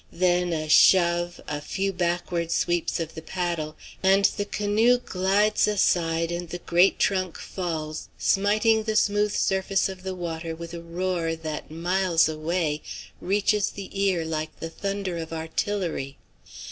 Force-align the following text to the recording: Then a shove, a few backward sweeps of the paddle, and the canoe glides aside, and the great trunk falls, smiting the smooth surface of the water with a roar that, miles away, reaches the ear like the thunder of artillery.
Then 0.11 0.51
a 0.51 0.67
shove, 0.67 1.39
a 1.47 1.61
few 1.61 1.93
backward 1.93 2.51
sweeps 2.51 2.99
of 2.99 3.13
the 3.13 3.21
paddle, 3.21 3.75
and 4.01 4.25
the 4.35 4.45
canoe 4.45 4.97
glides 4.97 5.67
aside, 5.67 6.31
and 6.31 6.49
the 6.49 6.57
great 6.57 6.97
trunk 6.97 7.37
falls, 7.37 8.09
smiting 8.17 8.81
the 8.81 8.95
smooth 8.95 9.35
surface 9.35 9.89
of 9.89 10.01
the 10.01 10.15
water 10.15 10.55
with 10.55 10.73
a 10.73 10.81
roar 10.81 11.35
that, 11.35 11.69
miles 11.69 12.27
away, 12.27 12.81
reaches 13.19 13.69
the 13.69 13.91
ear 13.93 14.25
like 14.25 14.59
the 14.59 14.71
thunder 14.71 15.19
of 15.19 15.31
artillery. 15.31 16.17